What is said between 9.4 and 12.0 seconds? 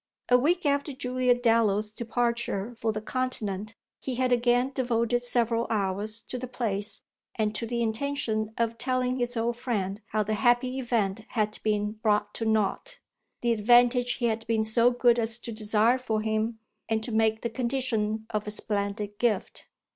friend how the happy event had been